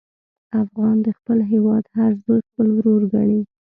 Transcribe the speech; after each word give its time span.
افغان 0.61 0.95
د 1.05 1.07
خپل 1.17 1.39
هېواد 1.51 1.83
هر 1.97 2.11
زوی 2.23 2.39
خپل 2.49 2.67
ورور 2.77 3.01
ګڼي. 3.13 3.41